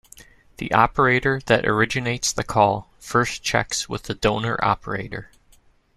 [0.57, 5.29] The operator that originates the call first checks with the donor operator.